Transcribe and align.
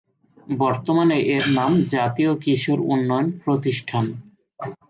বর্তমানে 0.55 1.17
এর 1.35 1.43
নাম 1.49 1.71
জাতীয় 1.91 2.31
কিশোর 2.43 2.79
উন্নয়ন 2.85 3.27
প্রতিষ্ঠান। 3.43 4.05